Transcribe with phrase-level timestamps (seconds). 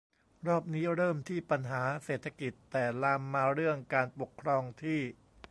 [0.47, 4.99] รอบนี้เริ่มที่ปัญหาเศรษฐกิจ แต่ลามมาเรื่องการปกครองที่